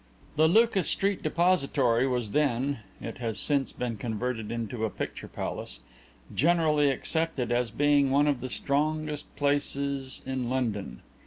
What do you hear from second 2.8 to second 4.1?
(it has since been